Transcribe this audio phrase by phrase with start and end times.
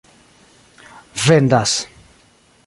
[1.25, 1.73] vendas